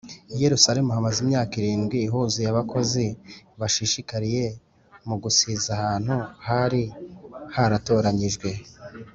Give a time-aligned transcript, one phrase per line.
[0.35, 3.05] i yerusalemu hamaze imyaka irindwi huzuye abakozi
[3.59, 4.45] bashishikariye
[5.07, 6.15] mu gusiza ahantu
[6.47, 6.83] hari
[7.55, 8.49] haratoranyijwe,